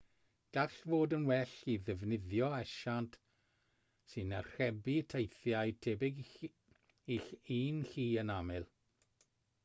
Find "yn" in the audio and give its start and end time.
1.15-1.25, 8.23-8.33